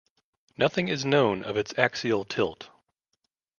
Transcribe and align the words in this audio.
Nothing 0.57 0.87
is 0.87 1.05
known 1.05 1.43
of 1.43 1.55
its 1.57 1.77
axial 1.77 2.25
tilt. 2.25 2.69